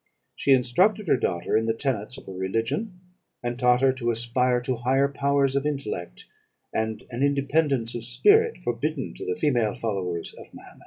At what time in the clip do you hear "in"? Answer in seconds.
1.55-1.67